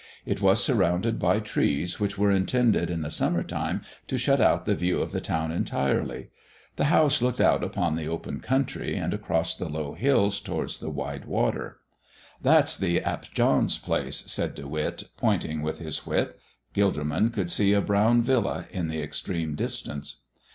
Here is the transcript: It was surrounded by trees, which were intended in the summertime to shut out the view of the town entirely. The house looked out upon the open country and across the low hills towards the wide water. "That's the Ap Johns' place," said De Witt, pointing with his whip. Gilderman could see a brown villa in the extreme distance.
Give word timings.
It 0.25 0.41
was 0.41 0.63
surrounded 0.63 1.19
by 1.19 1.39
trees, 1.39 1.99
which 1.99 2.17
were 2.17 2.31
intended 2.31 2.89
in 2.89 3.01
the 3.03 3.11
summertime 3.11 3.83
to 4.07 4.17
shut 4.17 4.41
out 4.41 4.65
the 4.65 4.73
view 4.73 4.99
of 4.99 5.11
the 5.11 5.21
town 5.21 5.51
entirely. 5.51 6.29
The 6.77 6.85
house 6.85 7.21
looked 7.21 7.39
out 7.39 7.63
upon 7.63 7.95
the 7.95 8.07
open 8.07 8.39
country 8.39 8.95
and 8.95 9.13
across 9.13 9.53
the 9.55 9.69
low 9.69 9.93
hills 9.93 10.39
towards 10.39 10.79
the 10.79 10.89
wide 10.89 11.25
water. 11.25 11.77
"That's 12.41 12.75
the 12.77 12.99
Ap 12.99 13.31
Johns' 13.33 13.77
place," 13.77 14.23
said 14.25 14.55
De 14.55 14.67
Witt, 14.67 15.03
pointing 15.17 15.61
with 15.61 15.77
his 15.77 16.03
whip. 16.03 16.39
Gilderman 16.73 17.31
could 17.31 17.51
see 17.51 17.73
a 17.73 17.79
brown 17.81 18.23
villa 18.23 18.65
in 18.71 18.87
the 18.87 19.03
extreme 19.03 19.53
distance. 19.53 20.15